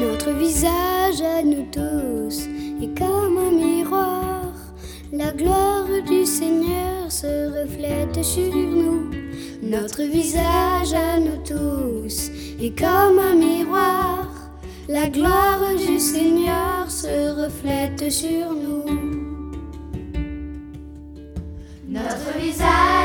Notre 0.00 0.32
visage 0.32 1.22
à 1.22 1.42
nous 1.42 1.66
tous 1.70 2.48
est 2.82 2.98
comme 2.98 3.38
un 3.38 3.52
miroir. 3.52 4.52
La 5.12 5.30
gloire 5.30 5.86
du 6.04 6.26
Seigneur 6.26 7.10
se 7.10 7.62
reflète 7.62 8.24
sur 8.24 8.52
nous. 8.54 9.10
Notre 9.62 10.02
visage 10.02 10.92
à 10.94 11.20
nous 11.20 11.38
tous 11.46 12.30
est 12.60 12.76
comme 12.76 13.20
un 13.20 13.36
miroir. 13.36 14.26
La 14.88 15.08
gloire 15.08 15.62
du 15.76 16.00
Seigneur 16.00 16.90
se 16.90 17.44
reflète 17.44 18.10
sur 18.10 18.52
nous. 18.52 18.84
Notre 21.88 22.36
visage 22.36 23.03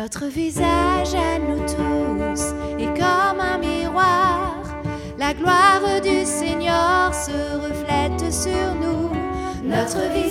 Notre 0.00 0.26
visage 0.26 1.12
à 1.12 1.40
nous 1.40 1.58
tous 1.66 2.40
est 2.78 2.96
comme 2.96 3.40
un 3.40 3.58
miroir. 3.58 4.62
La 5.18 5.34
gloire 5.34 6.00
du 6.00 6.24
Seigneur 6.24 7.12
se 7.12 7.56
reflète 7.56 8.32
sur 8.32 8.76
nous. 8.80 9.10
Notre 9.64 10.08
visage 10.12 10.27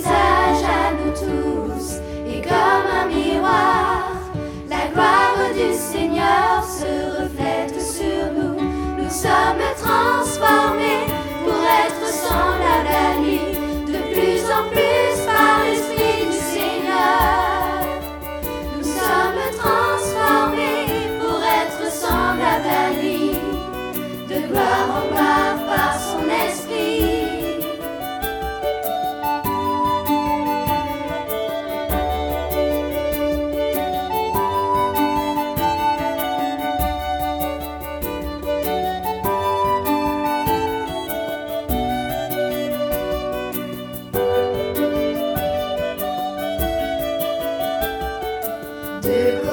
Dear 49.00 49.47